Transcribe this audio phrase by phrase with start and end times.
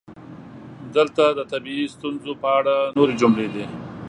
[0.95, 3.65] دلته د طبیعي ستونزو په اړه نورې جملې دي: